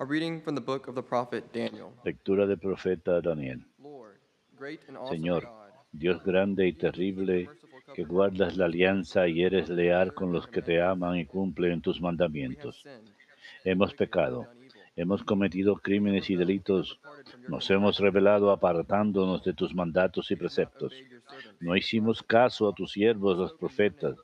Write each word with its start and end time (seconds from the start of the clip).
A 0.00 0.04
reading 0.04 0.40
from 0.40 0.54
the 0.54 0.60
book 0.60 0.86
of 0.86 0.94
the 0.94 1.02
prophet 1.02 1.52
Daniel. 1.52 1.92
Lectura 2.04 2.46
del 2.46 2.58
profeta 2.58 3.20
Daniel. 3.20 3.64
Señor, 5.08 5.48
Dios 5.90 6.22
grande 6.22 6.68
y 6.68 6.72
terrible, 6.72 7.50
que 7.96 8.04
guardas 8.04 8.56
la 8.56 8.66
alianza 8.66 9.26
y 9.26 9.42
eres 9.42 9.68
leal 9.68 10.14
con 10.14 10.32
los 10.32 10.46
que 10.46 10.62
te 10.62 10.80
aman 10.80 11.18
y 11.18 11.26
cumplen 11.26 11.80
tus 11.80 12.00
mandamientos. 12.00 12.84
Hemos 13.64 13.92
pecado, 13.92 14.46
hemos 14.94 15.24
cometido 15.24 15.74
crímenes 15.74 16.30
y 16.30 16.36
delitos, 16.36 17.00
nos 17.48 17.68
hemos 17.68 17.98
rebelado 17.98 18.52
apartándonos 18.52 19.42
de 19.42 19.52
tus 19.52 19.74
mandatos 19.74 20.30
y 20.30 20.36
preceptos. 20.36 20.92
No 21.58 21.74
hicimos 21.74 22.22
caso 22.22 22.68
a 22.68 22.72
tus 22.72 22.92
siervos 22.92 23.36
los 23.36 23.52
profetas, 23.54 24.14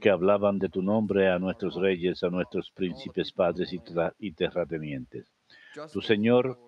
que 0.00 0.10
hablaban 0.10 0.58
de 0.58 0.68
tu 0.68 0.82
nombre 0.82 1.30
a 1.30 1.38
nuestros 1.38 1.76
reyes, 1.76 2.22
a 2.22 2.30
nuestros 2.30 2.70
príncipes, 2.70 3.32
padres 3.32 3.72
y, 4.18 4.32
terratenientes. 4.32 5.26
Tu 5.92 6.00
Señor. 6.00 6.58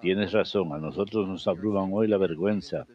Tienes 0.00 0.32
razón, 0.32 0.72
a 0.72 0.78
nosotros 0.78 1.28
nos 1.28 1.46
abruman 1.46 1.90
hoy 1.92 2.08
la 2.08 2.16
vergüenza, 2.16 2.86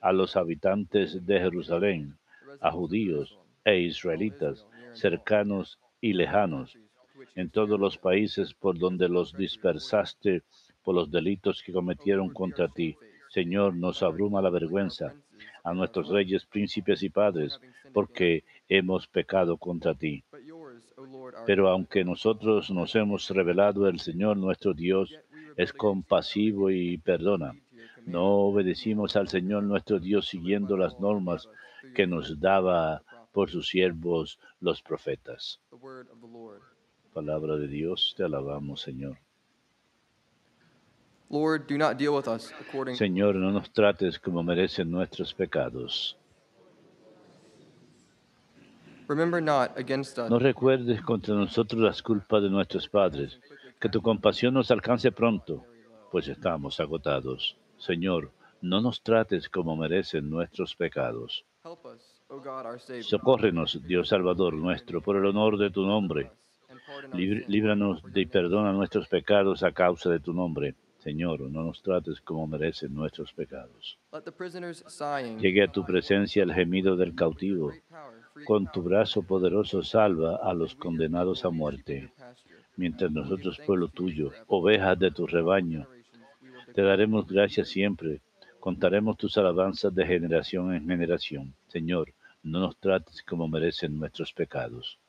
a 0.00 0.12
los 0.12 0.36
habitantes 0.36 1.24
de 1.24 1.38
Jerusalén, 1.38 2.18
a 2.60 2.70
judíos 2.70 3.38
e 3.64 3.78
israelitas, 3.80 4.66
cercanos 4.92 5.78
y 6.00 6.12
lejanos, 6.12 6.76
en 7.34 7.48
todos 7.48 7.80
los 7.80 7.96
países 7.96 8.52
por 8.52 8.78
donde 8.78 9.08
los 9.08 9.32
dispersaste 9.34 10.42
por 10.82 10.94
los 10.94 11.10
delitos 11.10 11.62
que 11.62 11.72
cometieron 11.72 12.28
contra 12.30 12.68
ti. 12.68 12.96
Señor, 13.30 13.74
nos 13.74 14.02
abruma 14.02 14.42
la 14.42 14.50
vergüenza 14.50 15.14
a 15.64 15.72
nuestros 15.72 16.08
reyes, 16.08 16.44
príncipes 16.46 17.02
y 17.02 17.10
padres, 17.10 17.60
porque 17.92 18.44
hemos 18.68 19.06
pecado 19.06 19.56
contra 19.56 19.94
ti. 19.94 20.24
Pero 21.46 21.68
aunque 21.68 22.04
nosotros 22.04 22.70
nos 22.70 22.94
hemos 22.94 23.28
revelado, 23.30 23.88
el 23.88 24.00
Señor 24.00 24.36
nuestro 24.36 24.74
Dios 24.74 25.14
es 25.56 25.72
compasivo 25.72 26.70
y 26.70 26.98
perdona. 26.98 27.54
No 28.06 28.24
obedecimos 28.24 29.16
al 29.16 29.28
Señor 29.28 29.62
nuestro 29.62 30.00
Dios 30.00 30.26
siguiendo 30.26 30.76
las 30.76 30.98
normas 30.98 31.48
que 31.94 32.06
nos 32.06 32.40
daba 32.40 33.02
por 33.32 33.50
sus 33.50 33.68
siervos 33.68 34.38
los 34.60 34.82
profetas. 34.82 35.60
Palabra 37.12 37.56
de 37.56 37.68
Dios, 37.68 38.14
te 38.16 38.24
alabamos, 38.24 38.80
Señor. 38.80 39.18
Lord, 41.32 41.66
do 41.66 41.78
not 41.78 41.96
deal 41.96 42.14
with 42.14 42.28
us 42.28 42.52
according 42.60 42.94
Señor, 42.94 43.34
no 43.36 43.50
nos 43.50 43.72
trates 43.72 44.18
como 44.18 44.42
merecen 44.42 44.90
nuestros 44.90 45.32
pecados. 45.32 46.14
Remember 49.08 49.40
not 49.42 49.76
against 49.78 50.18
us 50.18 50.30
No 50.30 50.38
recuerdes 50.38 51.00
contra 51.02 51.34
nosotros 51.34 51.80
las 51.80 52.02
culpas 52.02 52.42
de 52.42 52.50
nuestros 52.50 52.86
padres. 52.86 53.40
Que 53.80 53.88
tu 53.88 54.00
compasión 54.02 54.54
nos 54.54 54.70
alcance 54.70 55.10
pronto, 55.10 55.64
pues 56.10 56.28
estamos 56.28 56.78
agotados. 56.80 57.56
Señor, 57.78 58.30
no 58.60 58.80
nos 58.80 59.02
trates 59.02 59.48
como 59.48 59.74
merecen 59.74 60.28
nuestros 60.30 60.76
pecados. 60.76 61.44
help 61.64 61.84
us, 61.86 62.22
O 62.28 62.38
God, 62.38 62.66
our 62.66 62.78
Savior. 62.78 63.04
Socórrenos, 63.04 63.80
Dios 63.86 64.08
Salvador 64.08 64.54
nuestro, 64.54 65.00
por 65.00 65.16
el 65.16 65.24
honor 65.26 65.56
de 65.58 65.70
tu 65.70 65.84
nombre. 65.86 66.30
Líbranos 67.12 68.02
y 68.14 68.26
perdona 68.26 68.72
nuestros 68.72 69.08
pecados 69.08 69.62
a 69.62 69.72
causa 69.72 70.10
de 70.10 70.20
tu 70.20 70.32
nombre. 70.32 70.74
Señor, 71.02 71.40
no 71.40 71.64
nos 71.64 71.82
trates 71.82 72.20
como 72.20 72.46
merecen 72.46 72.94
nuestros 72.94 73.32
pecados. 73.32 73.98
Llegue 75.40 75.62
a 75.64 75.72
tu 75.72 75.84
presencia 75.84 76.44
el 76.44 76.54
gemido 76.54 76.94
del 76.94 77.16
cautivo. 77.16 77.72
Con 78.46 78.70
tu 78.70 78.82
brazo 78.82 79.22
poderoso 79.22 79.82
salva 79.82 80.36
a 80.36 80.54
los 80.54 80.76
condenados 80.76 81.44
a 81.44 81.50
muerte. 81.50 82.12
Mientras 82.76 83.10
nosotros, 83.10 83.58
pueblo 83.66 83.88
tuyo, 83.88 84.30
ovejas 84.46 84.96
de 84.96 85.10
tu 85.10 85.26
rebaño, 85.26 85.88
te 86.72 86.82
daremos 86.82 87.26
gracias 87.26 87.68
siempre. 87.68 88.20
Contaremos 88.60 89.16
tus 89.16 89.36
alabanzas 89.36 89.92
de 89.92 90.06
generación 90.06 90.72
en 90.72 90.86
generación. 90.86 91.52
Señor, 91.66 92.14
no 92.44 92.60
nos 92.60 92.76
trates 92.76 93.24
como 93.24 93.48
merecen 93.48 93.98
nuestros 93.98 94.32
pecados. 94.32 95.00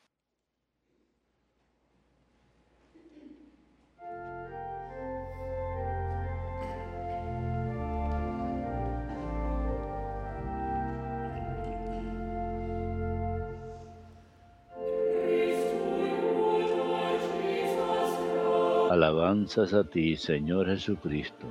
Alabanzas 18.93 19.73
a 19.73 19.83
ti, 19.83 20.15
Señor 20.15 20.67
Jesucristo, 20.67 21.47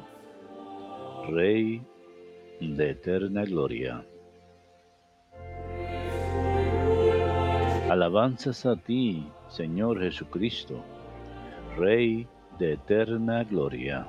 Rey 1.29 1.83
de 2.61 2.91
eterna 2.91 3.45
gloria. 3.45 4.07
Alabanzas 7.91 8.65
a 8.65 8.77
ti, 8.77 9.27
Señor 9.49 10.01
Jesucristo, 10.01 10.85
Rey 11.77 12.29
de 12.61 12.75
eterna 12.75 13.43
gloria. 13.43 14.09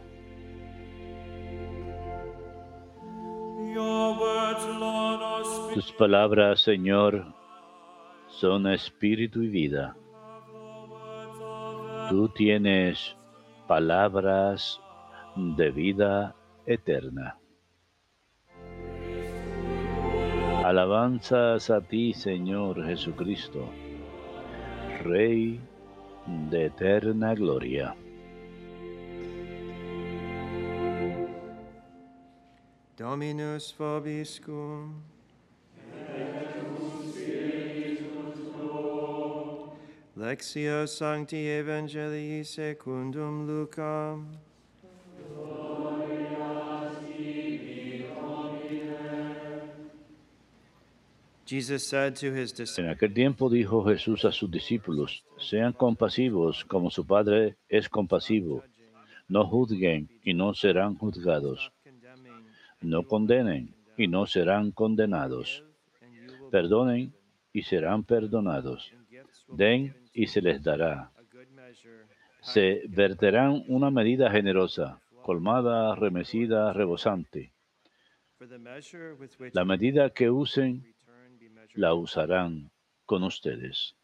Tus 5.74 5.92
palabras, 5.94 6.62
Señor, 6.62 7.34
son 8.28 8.68
espíritu 8.68 9.42
y 9.42 9.48
vida. 9.48 9.98
Tú 12.10 12.30
tienes 12.30 13.18
palabras 13.68 14.82
de 15.36 15.72
vida 15.72 16.36
eterna. 16.66 17.38
Alabanzas 20.64 21.70
a 21.70 21.82
ti, 21.82 22.14
Señor 22.14 22.86
Jesucristo, 22.86 23.70
Rey 25.04 25.60
de 26.50 26.66
eterna 26.68 27.36
gloria. 27.36 27.96
Dominus 32.96 33.76
vobiscum. 33.78 35.13
Lectio 40.16 40.88
Sancti 40.88 41.48
Evangelii 41.48 42.46
secundum 42.46 43.48
Lucam. 43.48 44.28
Jesus 51.48 51.88
said 51.88 52.16
to 52.18 52.32
his 52.32 52.54
disciples, 52.54 52.78
En 52.78 52.90
aquel 52.90 53.12
tiempo 53.12 53.50
dijo 53.50 53.84
Jesús 53.86 54.24
a 54.24 54.32
sus 54.32 54.52
discípulos, 54.52 55.24
sean 55.40 55.74
compasivos 55.74 56.64
como 56.64 56.92
su 56.92 57.08
Padre 57.08 57.58
es 57.68 57.90
compasivo. 57.90 58.64
No 59.28 59.48
juzguen 59.48 60.10
y 60.24 60.36
no 60.36 60.54
serán 60.54 60.96
juzgados. 60.96 61.72
No 62.82 63.02
condenen 63.02 63.74
y 63.98 64.08
no 64.08 64.28
serán 64.28 64.70
condenados. 64.70 65.64
Perdonen 66.52 67.16
y 67.52 67.64
serán 67.64 68.04
perdonados. 68.04 68.94
Den 69.48 70.03
y 70.14 70.28
se 70.28 70.42
les 70.42 70.64
dará. 70.64 71.12
Se 72.42 72.84
verterán 72.88 73.64
una 73.68 73.90
medida 73.90 74.30
generosa, 74.30 75.02
colmada, 75.24 75.96
remecida, 75.96 76.74
rebosante. 76.74 77.54
La 79.54 79.66
medida 79.66 80.10
que 80.10 80.30
usen, 80.30 80.94
la 81.74 81.94
usarán 81.94 82.72
con 83.06 83.24
ustedes. 83.24 83.96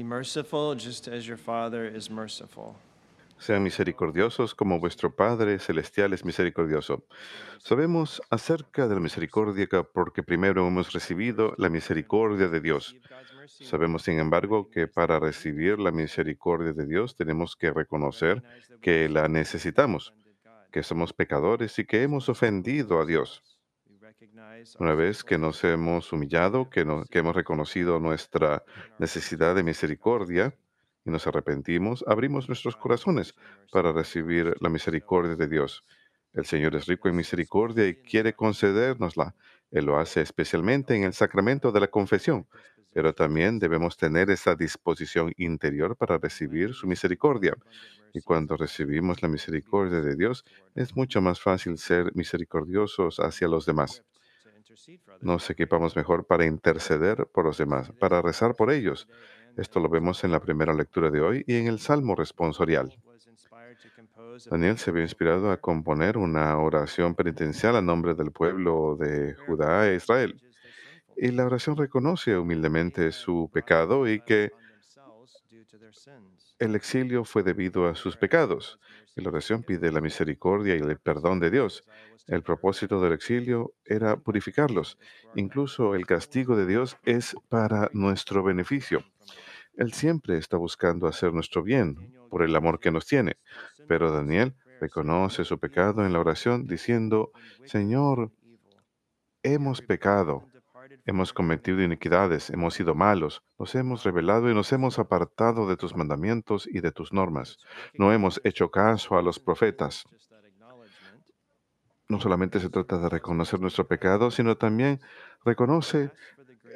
Be 0.00 0.04
merciful 0.04 0.74
just 0.78 1.08
as 1.08 1.26
your 1.26 1.36
Father 1.36 1.84
is 1.84 2.10
merciful. 2.10 2.74
Sean 3.38 3.62
misericordiosos 3.62 4.54
como 4.54 4.78
vuestro 4.80 5.14
Padre 5.14 5.58
Celestial 5.58 6.14
es 6.14 6.24
misericordioso. 6.24 7.04
Sabemos 7.58 8.22
acerca 8.30 8.88
de 8.88 8.94
la 8.94 9.00
misericordia 9.00 9.66
que- 9.66 9.84
porque 9.84 10.22
primero 10.22 10.66
hemos 10.66 10.90
recibido 10.94 11.52
la 11.58 11.68
misericordia 11.68 12.48
de 12.48 12.60
Dios. 12.62 12.96
Sabemos, 13.46 14.04
sin 14.04 14.18
embargo, 14.18 14.70
que 14.70 14.88
para 14.88 15.18
recibir 15.20 15.78
la 15.78 15.90
misericordia 15.90 16.72
de 16.72 16.86
Dios 16.86 17.14
tenemos 17.14 17.54
que 17.54 17.70
reconocer 17.70 18.42
que 18.80 19.06
la 19.10 19.28
necesitamos, 19.28 20.14
que 20.70 20.82
somos 20.82 21.12
pecadores 21.12 21.78
y 21.78 21.84
que 21.84 22.02
hemos 22.02 22.30
ofendido 22.30 22.98
a 23.02 23.04
Dios. 23.04 23.42
Una 24.78 24.94
vez 24.94 25.24
que 25.24 25.38
nos 25.38 25.64
hemos 25.64 26.12
humillado, 26.12 26.68
que, 26.68 26.84
no- 26.84 27.04
que 27.04 27.20
hemos 27.20 27.34
reconocido 27.34 27.98
nuestra 28.00 28.62
necesidad 28.98 29.54
de 29.54 29.62
misericordia, 29.62 30.54
y 31.06 31.10
nos 31.10 31.26
arrepentimos, 31.26 32.04
abrimos 32.06 32.46
nuestros 32.48 32.76
corazones 32.76 33.34
para 33.72 33.92
recibir 33.92 34.54
la 34.60 34.68
misericordia 34.68 35.36
de 35.36 35.48
Dios. 35.48 35.84
El 36.34 36.44
Señor 36.44 36.74
es 36.76 36.86
rico 36.86 37.08
en 37.08 37.16
misericordia 37.16 37.88
y 37.88 37.94
quiere 37.94 38.34
concedérnosla. 38.34 39.34
Él 39.70 39.86
lo 39.86 39.98
hace 39.98 40.20
especialmente 40.20 40.94
en 40.94 41.04
el 41.04 41.14
sacramento 41.14 41.72
de 41.72 41.80
la 41.80 41.88
confesión, 41.88 42.46
pero 42.92 43.14
también 43.14 43.58
debemos 43.58 43.96
tener 43.96 44.30
esa 44.30 44.54
disposición 44.54 45.32
interior 45.36 45.96
para 45.96 46.18
recibir 46.18 46.74
su 46.74 46.86
misericordia. 46.86 47.54
Y 48.12 48.20
cuando 48.20 48.56
recibimos 48.56 49.22
la 49.22 49.28
misericordia 49.28 50.00
de 50.00 50.16
Dios, 50.16 50.44
es 50.74 50.96
mucho 50.96 51.20
más 51.20 51.40
fácil 51.40 51.78
ser 51.78 52.10
misericordiosos 52.14 53.20
hacia 53.20 53.48
los 53.48 53.66
demás. 53.66 54.02
Nos 55.20 55.48
equipamos 55.50 55.96
mejor 55.96 56.26
para 56.26 56.46
interceder 56.46 57.26
por 57.32 57.44
los 57.44 57.58
demás, 57.58 57.92
para 57.98 58.22
rezar 58.22 58.54
por 58.56 58.72
ellos. 58.72 59.08
Esto 59.56 59.80
lo 59.80 59.88
vemos 59.88 60.24
en 60.24 60.32
la 60.32 60.40
primera 60.40 60.72
lectura 60.72 61.10
de 61.10 61.20
hoy 61.20 61.44
y 61.46 61.56
en 61.56 61.66
el 61.66 61.78
Salmo 61.78 62.14
responsorial. 62.14 62.96
Daniel 64.50 64.78
se 64.78 64.92
vio 64.92 65.02
inspirado 65.02 65.50
a 65.50 65.58
componer 65.58 66.16
una 66.16 66.56
oración 66.58 67.14
penitencial 67.14 67.76
a 67.76 67.82
nombre 67.82 68.14
del 68.14 68.32
pueblo 68.32 68.96
de 68.96 69.34
Judá 69.34 69.88
e 69.88 69.96
Israel. 69.96 70.40
Y 71.22 71.32
la 71.32 71.44
oración 71.44 71.76
reconoce 71.76 72.34
humildemente 72.38 73.12
su 73.12 73.50
pecado 73.52 74.08
y 74.08 74.22
que 74.22 74.52
el 76.58 76.74
exilio 76.74 77.24
fue 77.24 77.42
debido 77.42 77.86
a 77.86 77.94
sus 77.94 78.16
pecados. 78.16 78.80
Y 79.14 79.20
la 79.20 79.28
oración 79.28 79.62
pide 79.62 79.92
la 79.92 80.00
misericordia 80.00 80.76
y 80.76 80.78
el 80.78 80.98
perdón 80.98 81.38
de 81.38 81.50
Dios. 81.50 81.84
El 82.26 82.42
propósito 82.42 83.02
del 83.02 83.12
exilio 83.12 83.74
era 83.84 84.16
purificarlos. 84.16 84.96
Incluso 85.34 85.94
el 85.94 86.06
castigo 86.06 86.56
de 86.56 86.64
Dios 86.64 86.96
es 87.04 87.36
para 87.50 87.90
nuestro 87.92 88.42
beneficio. 88.42 89.04
Él 89.74 89.92
siempre 89.92 90.38
está 90.38 90.56
buscando 90.56 91.06
hacer 91.06 91.34
nuestro 91.34 91.62
bien 91.62 92.14
por 92.30 92.42
el 92.42 92.56
amor 92.56 92.80
que 92.80 92.92
nos 92.92 93.06
tiene. 93.06 93.36
Pero 93.86 94.10
Daniel 94.10 94.54
reconoce 94.80 95.44
su 95.44 95.58
pecado 95.58 96.06
en 96.06 96.14
la 96.14 96.20
oración 96.20 96.66
diciendo, 96.66 97.30
Señor, 97.66 98.32
hemos 99.42 99.82
pecado, 99.82 100.49
hemos 101.04 101.32
cometido 101.32 101.82
iniquidades, 101.82 102.50
hemos 102.50 102.74
sido 102.74 102.94
malos, 102.94 103.42
nos 103.58 103.74
hemos 103.74 104.04
rebelado 104.04 104.50
y 104.50 104.54
nos 104.54 104.72
hemos 104.72 104.98
apartado 104.98 105.68
de 105.68 105.76
tus 105.76 105.96
mandamientos 105.96 106.68
y 106.70 106.80
de 106.80 106.92
tus 106.92 107.12
normas. 107.12 107.58
No 107.94 108.12
hemos 108.12 108.40
hecho 108.44 108.70
caso 108.70 109.16
a 109.16 109.22
los 109.22 109.38
profetas. 109.38 110.04
No 112.08 112.20
solamente 112.20 112.58
se 112.58 112.70
trata 112.70 112.98
de 112.98 113.08
reconocer 113.08 113.60
nuestro 113.60 113.86
pecado, 113.86 114.30
sino 114.30 114.56
también 114.56 115.00
reconoce 115.44 116.10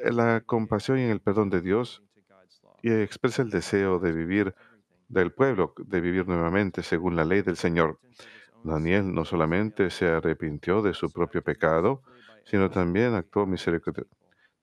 la 0.05 0.41
compasión 0.41 0.99
y 0.99 1.03
el 1.03 1.19
perdón 1.19 1.49
de 1.49 1.61
Dios 1.61 2.03
y 2.81 2.91
expresa 2.91 3.41
el 3.41 3.49
deseo 3.49 3.99
de 3.99 4.11
vivir 4.11 4.55
del 5.07 5.31
pueblo, 5.31 5.73
de 5.77 6.01
vivir 6.01 6.27
nuevamente 6.27 6.83
según 6.83 7.15
la 7.15 7.25
ley 7.25 7.41
del 7.41 7.57
Señor. 7.57 7.99
Daniel 8.63 9.13
no 9.13 9.25
solamente 9.25 9.89
se 9.89 10.07
arrepintió 10.07 10.81
de 10.81 10.93
su 10.93 11.11
propio 11.11 11.43
pecado, 11.43 12.01
sino 12.45 12.69
también 12.69 13.13
actuó 13.13 13.45
misericordia 13.45 14.05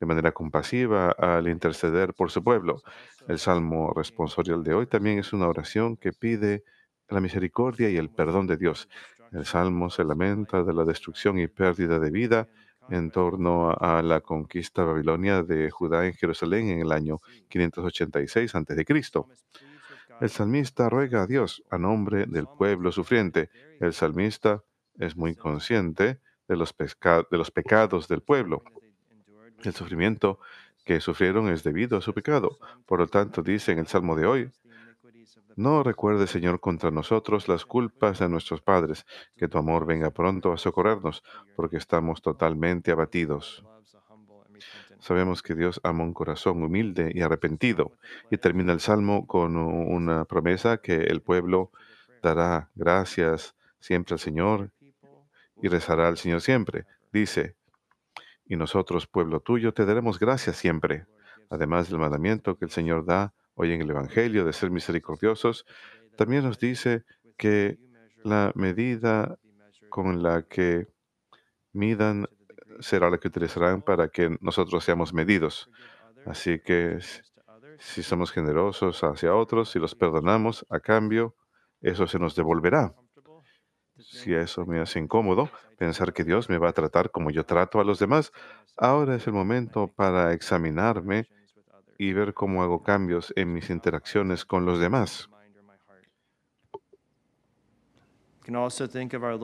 de 0.03 0.07
manera 0.07 0.33
compasiva 0.33 1.13
al 1.13 1.47
interceder 1.47 2.13
por 2.13 2.33
su 2.33 2.43
pueblo. 2.43 2.83
El 3.29 3.39
salmo 3.39 3.93
responsorial 3.95 4.65
de 4.65 4.75
hoy 4.75 4.87
también 4.87 5.21
es 5.21 5.33
una 5.33 5.47
oración 5.47 5.97
que 5.97 6.13
pide 6.13 6.65
la 7.09 7.21
misericordia 7.21 7.89
y 7.89 7.97
el 7.97 8.11
perdón 8.11 8.49
de 8.49 8.57
Dios. 8.57 8.89
El 9.31 9.45
salmo 9.47 9.91
se 9.91 10.03
lamenta 10.03 10.65
de 10.65 10.75
la 10.75 10.85
destrucción 10.85 11.39
y 11.39 11.47
pérdida 11.47 12.01
de 12.01 12.11
vida 12.11 12.49
en 12.91 13.13
torno 13.13 13.71
a 13.71 14.03
la 14.03 14.21
conquista 14.21 14.83
babilonia 14.83 15.45
de 15.45 15.71
Judá 15.71 16.05
en 16.05 16.15
Jerusalén 16.15 16.71
en 16.71 16.81
el 16.81 16.91
año 16.91 17.21
586 17.49 18.57
a.C. 18.57 18.85
El 20.21 20.31
salmista 20.31 20.91
ruega 20.91 21.23
a 21.23 21.27
Dios 21.29 21.63
a 21.71 21.79
nombre 21.79 22.27
del 22.27 22.49
pueblo 22.49 22.91
sufriente. 22.91 23.51
El 23.79 23.93
salmista 23.93 24.65
es 24.99 25.17
muy 25.17 25.37
consciente 25.37 26.19
de 26.49 26.57
los, 26.57 26.75
de 26.77 27.39
los 27.39 27.51
pecados 27.51 28.09
del 28.09 28.21
pueblo. 28.21 28.63
El 29.63 29.73
sufrimiento 29.73 30.39
que 30.85 31.01
sufrieron 31.01 31.49
es 31.49 31.63
debido 31.63 31.97
a 31.97 32.01
su 32.01 32.13
pecado. 32.13 32.59
Por 32.87 33.01
lo 33.01 33.07
tanto, 33.07 33.43
dice 33.43 33.73
en 33.73 33.79
el 33.79 33.87
Salmo 33.87 34.17
de 34.17 34.27
hoy, 34.27 34.51
no 35.55 35.83
recuerde, 35.83 36.27
Señor, 36.27 36.61
contra 36.61 36.91
nosotros 36.91 37.47
las 37.47 37.67
culpas 37.67 38.19
de 38.19 38.29
nuestros 38.29 38.63
padres, 38.63 39.07
que 39.37 39.49
tu 39.49 39.59
amor 39.59 39.85
venga 39.85 40.11
pronto 40.11 40.53
a 40.53 40.57
socorrernos, 40.57 41.23
porque 41.57 41.77
estamos 41.77 42.23
totalmente 42.23 42.91
abatidos. 42.91 43.65
Sabemos 44.99 45.43
que 45.43 45.55
Dios 45.55 45.81
ama 45.83 46.05
un 46.05 46.15
corazón 46.15 46.63
humilde 46.63 47.11
y 47.15 47.23
arrepentido. 47.23 47.93
Y 48.31 48.39
termina 48.39 48.73
el 48.73 48.81
Salmo 48.81 49.27
con 49.27 49.57
una 49.57 50.25
promesa 50.25 50.79
que 50.79 50.95
el 50.95 51.21
pueblo 51.21 51.71
dará 52.23 52.71
gracias 52.75 53.55
siempre 53.81 54.15
al 54.15 54.21
Señor 54.21 54.71
y 55.63 55.69
rezará 55.69 56.09
al 56.09 56.19
Señor 56.19 56.43
siempre. 56.43 56.85
Dice, 57.13 57.57
y 58.45 58.57
nosotros, 58.57 59.07
pueblo 59.07 59.41
tuyo, 59.41 59.73
te 59.73 59.87
daremos 59.87 60.19
gracias 60.19 60.57
siempre. 60.57 61.07
Además 61.49 61.89
del 61.89 61.99
mandamiento 61.99 62.59
que 62.59 62.65
el 62.67 62.71
Señor 62.71 63.07
da 63.07 63.33
hoy 63.55 63.73
en 63.73 63.81
el 63.81 63.91
Evangelio 63.91 64.45
de 64.45 64.53
ser 64.53 64.71
misericordiosos, 64.71 65.65
también 66.17 66.45
nos 66.45 66.59
dice 66.59 67.05
que 67.37 67.79
la 68.25 68.53
medida 68.55 69.39
con 69.89 70.23
la 70.23 70.43
que 70.43 70.89
midan 71.73 72.27
será 72.81 73.09
la 73.11 73.19
que 73.19 73.29
utilizarán 73.29 73.83
para 73.83 74.09
que 74.09 74.37
nosotros 74.41 74.85
seamos 74.85 75.15
medidos. 75.15 75.71
Así 76.27 76.59
que 76.61 76.99
si 77.79 78.03
somos 78.03 78.33
generosos 78.33 79.03
hacia 79.05 79.35
otros, 79.35 79.71
si 79.71 79.79
los 79.79 79.95
perdonamos, 79.95 80.67
a 80.71 80.81
cambio, 80.81 81.37
eso 81.81 82.07
se 82.07 82.19
nos 82.19 82.35
devolverá. 82.35 82.95
Si 84.05 84.35
eso 84.35 84.67
me 84.67 84.81
hace 84.81 84.99
incómodo, 84.99 85.51
pensar 85.79 86.13
que 86.13 86.25
Dios 86.25 86.49
me 86.49 86.59
va 86.59 86.69
a 86.69 86.73
tratar 86.73 87.11
como 87.11 87.31
yo 87.31 87.45
trato 87.45 87.81
a 87.81 87.85
los 87.85 87.99
demás, 87.99 88.33
ahora 88.77 89.17
es 89.17 89.27
el 89.27 89.33
momento 89.33 89.89
para 89.89 90.33
examinarme 90.33 91.29
y 91.99 92.13
ver 92.13 92.35
cómo 92.35 92.63
hago 92.63 92.83
cambios 92.83 93.33
en 93.37 93.53
mis 93.53 93.71
interacciones 93.71 94.45
con 94.45 94.65
los 94.65 94.81
demás. 94.81 95.29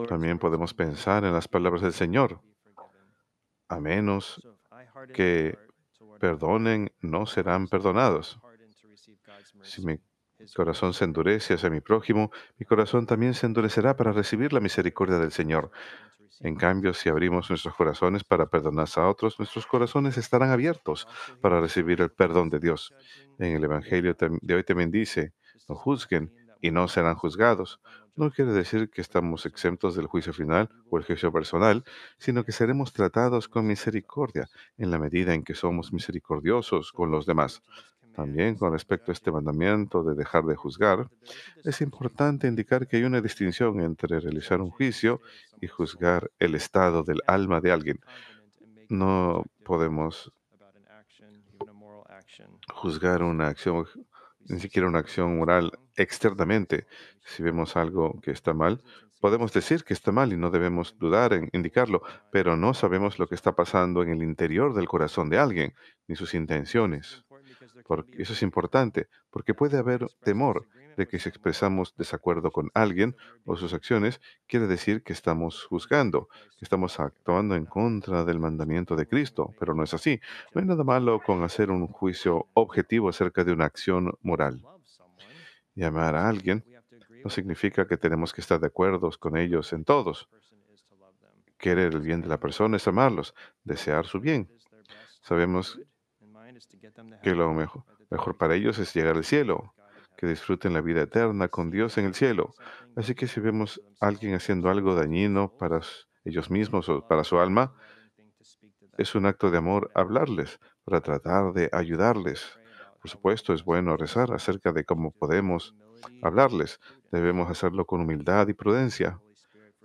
También 0.09 0.39
podemos 0.39 0.75
pensar 0.75 1.25
en 1.25 1.33
las 1.33 1.47
palabras 1.47 1.83
del 1.83 1.93
Señor. 1.93 2.41
A 3.69 3.79
menos 3.79 4.43
que 5.15 5.57
perdonen, 6.19 6.91
no 7.01 7.27
serán 7.27 7.69
perdonados. 7.69 8.41
Si 9.63 9.83
mi 10.39 10.47
corazón 10.53 10.95
se 10.95 11.05
endurece 11.05 11.55
hacia 11.55 11.71
mi 11.71 11.81
prójimo, 11.81 12.31
mi 12.59 12.67
corazón 12.67 13.07
también 13.07 13.35
se 13.35 13.47
endurecerá 13.47 13.97
para 13.97 14.13
recibir 14.13 14.53
la 14.53 14.61
misericordia 14.61 15.19
del 15.19 15.33
Señor. 15.33 15.71
En 16.41 16.55
cambio, 16.57 16.95
si 16.95 17.09
abrimos 17.09 17.51
nuestros 17.51 17.75
corazones 17.75 18.25
para 18.25 18.47
perdonar 18.47 18.89
a 18.97 19.09
otros, 19.09 19.39
nuestros 19.39 19.67
corazones 19.67 20.17
estarán 20.17 20.51
abiertos 20.51 21.09
para 21.41 21.61
recibir 21.61 22.01
el 22.01 22.11
perdón 22.11 22.51
de 22.51 22.61
Dios. 22.61 22.95
En 23.39 23.57
el 23.57 23.65
Evangelio 23.65 24.17
de 24.19 24.55
hoy 24.55 24.65
también 24.65 24.91
dice, 24.93 25.33
no 25.69 25.75
juzguen 25.75 26.33
y 26.61 26.71
no 26.71 26.87
serán 26.89 27.17
juzgados. 27.17 27.81
No 28.15 28.31
quiere 28.31 28.53
decir 28.53 28.91
que 28.91 29.01
estamos 29.01 29.47
exentos 29.47 29.95
del 29.97 30.07
juicio 30.07 30.33
final 30.33 30.69
o 30.91 30.99
el 30.99 31.05
juicio 31.05 31.33
personal, 31.33 31.85
sino 32.19 32.45
que 32.45 32.53
seremos 32.53 32.93
tratados 32.93 33.49
con 33.49 33.67
misericordia 33.67 34.49
en 34.77 34.91
la 34.91 34.99
medida 34.99 35.35
en 35.35 35.45
que 35.45 35.55
somos 35.55 35.93
misericordiosos 35.93 36.93
con 36.93 37.11
los 37.11 37.27
demás. 37.27 37.63
También 38.19 38.57
con 38.57 38.73
respecto 38.73 39.13
a 39.13 39.15
este 39.15 39.31
mandamiento 39.31 40.03
de 40.03 40.17
dejar 40.17 40.45
de 40.45 40.57
juzgar, 40.57 41.09
es 41.63 41.81
importante 41.81 42.49
indicar 42.49 42.89
que 42.89 42.97
hay 42.97 43.05
una 43.05 43.21
distinción 43.21 43.81
entre 43.81 44.19
realizar 44.19 44.61
un 44.61 44.71
juicio 44.71 45.21
y 45.61 45.69
juzgar 45.69 46.29
el 46.41 46.57
estado 46.57 47.05
del 47.05 47.21
alma 47.29 47.61
de 47.61 47.71
alguien. 47.71 48.01
No 48.89 49.45
podemos 49.65 50.33
juzgar 52.75 53.23
una 53.23 53.47
acción, 53.47 53.87
ni 54.47 54.59
siquiera 54.59 54.89
una 54.89 54.99
acción 54.99 55.39
moral 55.39 55.71
externamente. 55.95 56.89
Si 57.25 57.45
vemos 57.45 57.77
algo 57.77 58.21
que 58.21 58.33
está 58.33 58.53
mal, 58.53 58.83
podemos 59.21 59.53
decir 59.53 59.85
que 59.85 59.95
está 59.95 60.11
mal 60.11 60.33
y 60.33 60.37
no 60.37 60.51
debemos 60.51 60.99
dudar 60.99 61.35
en 61.35 61.51
indicarlo, 61.53 62.03
pero 62.33 62.57
no 62.57 62.75
sabemos 62.75 63.21
lo 63.21 63.29
que 63.29 63.37
está 63.37 63.55
pasando 63.55 64.03
en 64.03 64.09
el 64.09 64.25
interior 64.25 64.75
del 64.75 64.89
corazón 64.89 65.31
de 65.31 65.39
alguien, 65.39 65.75
ni 66.09 66.17
sus 66.17 66.35
intenciones 66.35 67.25
eso 68.13 68.33
es 68.33 68.43
importante, 68.43 69.09
porque 69.31 69.55
puede 69.55 69.79
haber 69.79 70.07
temor 70.23 70.67
de 70.97 71.07
que 71.07 71.21
si 71.21 71.29
expresamos 71.29 71.95
desacuerdo 71.97 72.51
con 72.51 72.71
alguien 72.75 73.17
o 73.45 73.57
sus 73.57 73.73
acciones, 73.73 74.21
quiere 74.49 74.67
decir 74.67 75.05
que 75.05 75.13
estamos 75.13 75.65
juzgando, 75.65 76.29
que 76.59 76.65
estamos 76.65 76.99
actuando 76.99 77.55
en 77.55 77.67
contra 77.67 78.25
del 78.25 78.41
mandamiento 78.41 78.97
de 78.97 79.07
Cristo, 79.07 79.55
pero 79.61 79.75
no 79.75 79.85
es 79.85 79.95
así. 79.95 80.21
No 80.53 80.61
hay 80.61 80.67
nada 80.67 80.83
malo 80.83 81.21
con 81.25 81.45
hacer 81.45 81.71
un 81.71 81.87
juicio 81.87 82.49
objetivo 82.55 83.09
acerca 83.09 83.45
de 83.45 83.53
una 83.53 83.67
acción 83.67 84.13
moral. 84.23 84.61
Llamar 85.77 86.17
a 86.17 86.29
alguien 86.29 86.65
no 87.23 87.31
significa 87.31 87.87
que 87.87 87.97
tenemos 87.97 88.33
que 88.33 88.41
estar 88.41 88.59
de 88.59 88.67
acuerdo 88.67 89.11
con 89.21 89.37
ellos 89.37 89.73
en 89.73 89.85
todos. 89.85 90.29
Querer 91.59 91.95
el 91.95 92.01
bien 92.01 92.21
de 92.21 92.29
la 92.29 92.41
persona 92.41 92.77
es 92.77 92.89
amarlos, 92.89 93.35
desear 93.63 94.07
su 94.07 94.19
bien. 94.19 94.49
Sabemos 95.23 95.81
que 97.23 97.35
lo 97.35 97.53
mejor, 97.53 97.85
mejor 98.11 98.37
para 98.37 98.55
ellos 98.55 98.79
es 98.79 98.95
llegar 98.95 99.17
al 99.17 99.25
cielo. 99.25 99.75
que 100.17 100.27
disfruten 100.27 100.73
la 100.73 100.81
vida 100.81 101.03
eterna 101.03 101.47
con 101.47 101.71
Dios 101.71 101.97
en 101.97 102.07
el 102.07 102.15
cielo. 102.15 102.53
Así 102.97 103.15
que 103.15 103.29
si 103.29 103.39
vemos 103.39 103.81
a 104.01 104.09
alguien 104.09 104.35
haciendo 104.35 104.69
algo 104.69 104.97
dañino 104.97 105.57
para 105.57 105.81
ellos 106.25 106.51
mismos 106.51 106.89
o 106.89 107.07
para 107.07 107.23
su 107.23 107.39
alma, 107.39 107.73
es 108.97 109.15
un 109.15 109.27
acto 109.27 109.53
de 109.53 109.59
amor 109.59 109.93
hablarles 109.95 110.59
para 110.85 111.01
tratar 111.01 111.53
de 111.53 111.71
ayudarles. 111.73 112.59
Por 113.01 113.09
supuesto, 113.09 113.55
es 113.55 113.63
bueno 113.63 113.97
rezar 113.97 114.33
acerca 114.33 114.73
de 114.73 114.85
cómo 114.85 115.13
podemos 115.13 115.77
hablarles. 116.21 116.81
Debemos 117.13 117.49
hacerlo 117.49 117.87
con 117.87 118.01
humildad 118.01 118.49
y 118.49 118.55
prudencia. 118.55 119.21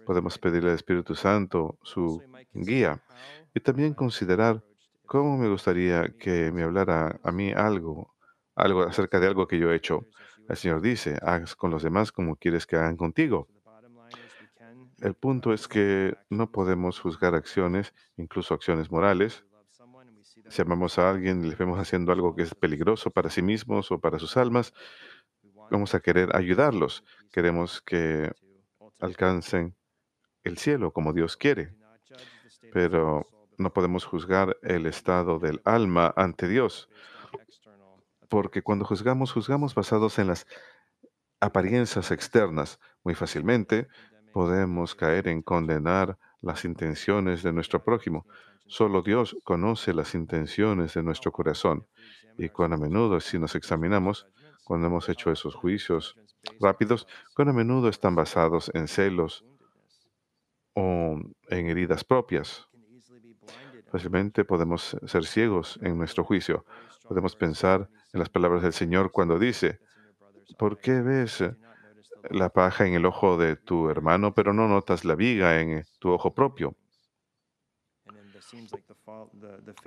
Podemos 0.03 0.39
pedirle 0.39 0.69
al 0.69 0.75
Espíritu 0.75 1.13
Santo 1.13 1.77
su 1.83 2.23
guía 2.53 3.03
y 3.53 3.59
también 3.59 3.93
considerar 3.93 4.63
cómo 5.05 5.37
me 5.37 5.49
gustaría 5.49 6.09
que 6.17 6.51
me 6.51 6.63
hablara 6.63 7.19
a 7.23 7.31
mí 7.31 7.51
algo, 7.51 8.15
algo 8.55 8.83
acerca 8.83 9.19
de 9.19 9.27
algo 9.27 9.47
que 9.47 9.59
yo 9.59 9.71
he 9.71 9.75
hecho. 9.75 10.07
El 10.49 10.57
Señor 10.57 10.81
dice, 10.81 11.17
haz 11.21 11.55
con 11.55 11.71
los 11.71 11.83
demás 11.83 12.11
como 12.11 12.35
quieres 12.35 12.65
que 12.65 12.75
hagan 12.75 12.97
contigo. 12.97 13.47
El 14.99 15.15
punto 15.15 15.53
es 15.53 15.67
que 15.67 16.15
no 16.29 16.51
podemos 16.51 16.99
juzgar 16.99 17.35
acciones, 17.35 17.93
incluso 18.15 18.53
acciones 18.53 18.89
morales. 18.89 19.45
Si 20.49 20.61
amamos 20.61 20.97
a 20.97 21.09
alguien 21.09 21.43
y 21.43 21.49
les 21.49 21.57
vemos 21.57 21.79
haciendo 21.79 22.11
algo 22.11 22.35
que 22.35 22.43
es 22.43 22.55
peligroso 22.55 23.11
para 23.11 23.29
sí 23.29 23.41
mismos 23.41 23.91
o 23.91 23.99
para 23.99 24.19
sus 24.19 24.37
almas, 24.37 24.73
vamos 25.69 25.93
a 25.95 25.99
querer 25.99 26.35
ayudarlos. 26.35 27.03
Queremos 27.31 27.81
que 27.81 28.31
alcancen 28.99 29.75
el 30.43 30.57
cielo 30.57 30.91
como 30.91 31.13
Dios 31.13 31.35
quiere, 31.35 31.75
pero 32.71 33.27
no 33.57 33.73
podemos 33.73 34.05
juzgar 34.05 34.57
el 34.61 34.85
estado 34.85 35.39
del 35.39 35.61
alma 35.65 36.13
ante 36.15 36.47
Dios, 36.47 36.89
porque 38.29 38.61
cuando 38.61 38.85
juzgamos, 38.85 39.31
juzgamos 39.31 39.75
basados 39.75 40.17
en 40.19 40.27
las 40.27 40.47
apariencias 41.39 42.11
externas. 42.11 42.79
Muy 43.03 43.15
fácilmente 43.15 43.87
podemos 44.33 44.95
caer 44.95 45.27
en 45.27 45.41
condenar 45.41 46.17
las 46.41 46.65
intenciones 46.65 47.43
de 47.43 47.53
nuestro 47.53 47.83
prójimo. 47.83 48.25
Solo 48.65 49.01
Dios 49.01 49.37
conoce 49.43 49.93
las 49.93 50.15
intenciones 50.15 50.93
de 50.93 51.03
nuestro 51.03 51.31
corazón. 51.31 51.87
Y 52.37 52.49
cuán 52.49 52.73
a 52.73 52.77
menudo, 52.77 53.19
si 53.19 53.37
nos 53.37 53.55
examinamos, 53.55 54.25
cuando 54.63 54.87
hemos 54.87 55.09
hecho 55.09 55.31
esos 55.31 55.53
juicios 55.53 56.15
rápidos, 56.59 57.07
cuán 57.35 57.49
a 57.49 57.53
menudo 57.53 57.89
están 57.89 58.15
basados 58.15 58.71
en 58.73 58.87
celos 58.87 59.45
o 60.73 61.19
en 61.49 61.67
heridas 61.67 62.03
propias. 62.03 62.67
Fácilmente 63.93 64.43
podemos 64.43 64.97
ser 65.05 65.23
ciegos 65.23 65.77
en 65.83 65.99
nuestro 65.99 66.23
juicio. 66.23 66.65
Podemos 67.07 67.35
pensar 67.35 67.87
en 68.11 68.19
las 68.19 68.27
palabras 68.27 68.63
del 68.63 68.73
Señor 68.73 69.11
cuando 69.11 69.37
dice, 69.37 69.81
¿por 70.57 70.79
qué 70.79 71.01
ves 71.01 71.41
eh, 71.41 71.55
la 72.31 72.49
paja 72.49 72.87
en 72.87 72.95
el 72.95 73.05
ojo 73.05 73.37
de 73.37 73.55
tu 73.55 73.91
hermano, 73.91 74.33
pero 74.33 74.51
no 74.51 74.67
notas 74.67 75.05
la 75.05 75.13
viga 75.13 75.61
en 75.61 75.77
eh, 75.77 75.85
tu 75.99 76.09
ojo 76.09 76.33
propio? 76.33 76.75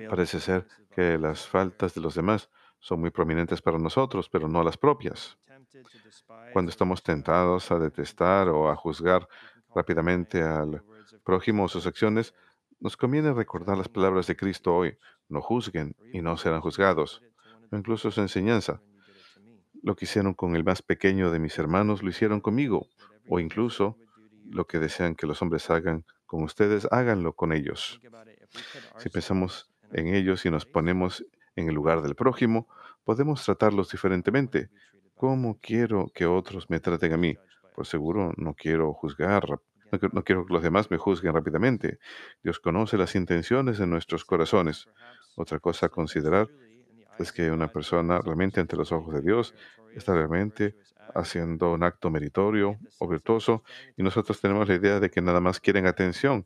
Parece 0.09 0.39
ser 0.39 0.65
que 0.95 1.17
las 1.17 1.45
faltas 1.45 1.93
de 1.93 1.99
los 1.99 2.15
demás 2.15 2.49
son 2.79 3.01
muy 3.01 3.09
prominentes 3.09 3.61
para 3.61 3.77
nosotros, 3.77 4.29
pero 4.29 4.47
no 4.47 4.63
las 4.63 4.77
propias. 4.77 5.37
Cuando 6.53 6.71
estamos 6.71 7.03
tentados 7.03 7.69
a 7.71 7.77
detestar 7.77 8.47
o 8.47 8.69
a 8.69 8.75
juzgar 8.77 9.27
rápidamente 9.75 10.41
al 10.41 10.81
prójimo 11.25 11.65
o 11.65 11.67
sus 11.67 11.85
acciones, 11.85 12.33
nos 12.79 12.97
conviene 12.97 13.33
recordar 13.33 13.77
las 13.77 13.89
palabras 13.89 14.27
de 14.27 14.35
Cristo 14.35 14.75
hoy. 14.75 14.97
No 15.29 15.41
juzguen 15.41 15.95
y 16.13 16.21
no 16.21 16.37
serán 16.37 16.61
juzgados. 16.61 17.21
O 17.71 17.75
incluso 17.75 18.11
su 18.11 18.21
enseñanza. 18.21 18.81
Lo 19.81 19.95
que 19.95 20.05
hicieron 20.05 20.33
con 20.33 20.55
el 20.55 20.63
más 20.63 20.81
pequeño 20.81 21.31
de 21.31 21.39
mis 21.39 21.57
hermanos 21.57 22.03
lo 22.03 22.09
hicieron 22.09 22.39
conmigo. 22.39 22.87
O 23.27 23.39
incluso 23.39 23.97
lo 24.49 24.65
que 24.65 24.79
desean 24.79 25.15
que 25.15 25.27
los 25.27 25.41
hombres 25.41 25.69
hagan 25.69 26.05
con 26.25 26.43
ustedes, 26.43 26.87
háganlo 26.91 27.33
con 27.33 27.51
ellos. 27.53 27.99
Si 28.97 29.09
pensamos 29.09 29.69
en 29.91 30.13
ellos 30.13 30.45
y 30.45 30.51
nos 30.51 30.65
ponemos 30.65 31.25
en 31.55 31.67
el 31.67 31.75
lugar 31.75 32.01
del 32.01 32.15
prójimo, 32.15 32.67
podemos 33.03 33.43
tratarlos 33.43 33.89
diferentemente. 33.89 34.69
¿Cómo 35.15 35.57
quiero 35.59 36.07
que 36.13 36.25
otros 36.25 36.69
me 36.69 36.79
traten 36.79 37.13
a 37.13 37.17
mí? 37.17 37.35
Por 37.75 37.85
seguro 37.85 38.33
no 38.37 38.53
quiero 38.53 38.93
juzgar, 38.93 39.59
no, 39.91 39.99
qui- 39.99 40.09
no 40.13 40.23
quiero 40.23 40.45
que 40.45 40.53
los 40.53 40.63
demás 40.63 40.89
me 40.91 40.97
juzguen 40.97 41.33
rápidamente. 41.33 41.99
Dios 42.43 42.59
conoce 42.59 42.97
las 42.97 43.15
intenciones 43.15 43.77
de 43.77 43.87
nuestros 43.87 44.25
corazones. 44.25 44.87
Otra 45.35 45.59
cosa 45.59 45.87
a 45.87 45.89
considerar 45.89 46.47
es 47.19 47.31
que 47.31 47.51
una 47.51 47.67
persona 47.67 48.19
realmente 48.19 48.59
ante 48.59 48.75
los 48.75 48.91
ojos 48.91 49.13
de 49.13 49.21
Dios 49.21 49.53
está 49.95 50.13
realmente 50.13 50.75
haciendo 51.15 51.71
un 51.73 51.83
acto 51.83 52.09
meritorio 52.09 52.77
o 52.99 53.07
virtuoso 53.07 53.63
y 53.95 54.03
nosotros 54.03 54.39
tenemos 54.41 54.67
la 54.67 54.75
idea 54.75 54.99
de 54.99 55.09
que 55.09 55.21
nada 55.21 55.39
más 55.39 55.59
quieren 55.59 55.87
atención, 55.87 56.45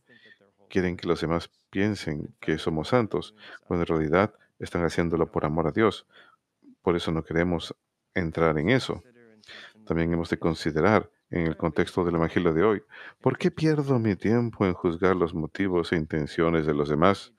quieren 0.69 0.95
que 0.95 1.07
los 1.07 1.19
demás 1.19 1.49
piensen 1.69 2.33
que 2.39 2.57
somos 2.57 2.89
santos, 2.89 3.35
cuando 3.65 3.83
en 3.83 3.87
realidad 3.87 4.33
están 4.59 4.83
haciéndolo 4.85 5.29
por 5.31 5.43
amor 5.45 5.67
a 5.67 5.71
Dios. 5.71 6.05
Por 6.81 6.95
eso 6.95 7.11
no 7.11 7.23
queremos 7.23 7.75
entrar 8.13 8.57
en 8.57 8.69
eso. 8.69 9.03
También 9.85 10.13
hemos 10.13 10.29
de 10.29 10.37
considerar 10.39 11.09
en 11.31 11.47
el 11.47 11.57
contexto 11.57 12.03
del 12.03 12.15
Evangelio 12.15 12.53
de 12.53 12.63
hoy, 12.63 12.83
¿por 13.21 13.37
qué 13.37 13.49
pierdo 13.51 13.97
mi 13.99 14.15
tiempo 14.15 14.65
en 14.65 14.73
juzgar 14.73 15.15
los 15.15 15.33
motivos 15.33 15.91
e 15.91 15.95
intenciones 15.95 16.65
de 16.65 16.73
los 16.73 16.89
demás 16.89 17.33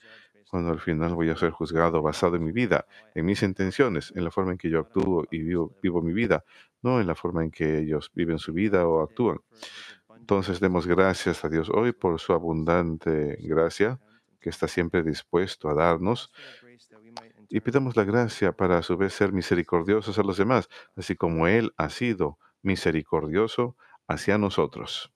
cuando 0.51 0.71
al 0.71 0.81
final 0.81 1.15
voy 1.15 1.31
a 1.31 1.37
ser 1.37 1.51
juzgado 1.51 2.03
basado 2.03 2.37
en 2.37 2.45
mi 2.45 2.53
vida, 2.53 2.87
en 3.15 3.25
mis 3.25 3.43
intenciones, 3.43 4.13
en 4.15 4.25
la 4.25 4.31
forma 4.31 4.53
en 4.53 4.59
que 4.59 4.69
yo 4.69 4.81
actúo 4.81 5.27
y 5.31 5.39
vivo, 5.39 5.75
vivo 5.83 6.03
mi 6.03 6.13
vida, 6.13 6.45
no 6.83 7.01
en 7.01 7.07
la 7.07 7.15
forma 7.15 7.43
en 7.43 7.51
que 7.51 7.79
ellos 7.79 8.11
viven 8.15 8.39
su 8.39 8.53
vida 8.53 8.87
o 8.87 9.03
actúan? 9.03 9.39
Entonces 10.15 10.61
demos 10.61 10.87
gracias 10.87 11.43
a 11.45 11.49
Dios 11.49 11.71
hoy 11.71 11.93
por 11.93 12.21
su 12.21 12.35
abundante 12.35 13.39
gracia 13.41 13.99
que 14.41 14.51
está 14.51 14.69
siempre 14.69 15.03
dispuesto 15.03 15.71
a 15.71 15.75
darnos 15.75 16.31
y 17.49 17.61
pidamos 17.61 17.97
la 17.97 18.05
gracia 18.05 18.53
para 18.53 18.79
a 18.79 18.83
su 18.83 18.97
vez 18.97 19.15
ser 19.15 19.33
misericordiosos 19.33 20.19
a 20.19 20.23
los 20.23 20.37
demás, 20.37 20.69
así 20.97 21.17
como 21.17 21.47
Él 21.47 21.73
ha 21.77 21.89
sido 21.89 22.39
misericordioso 22.63 23.77
hacia 24.09 24.39
nosotros. 24.39 25.12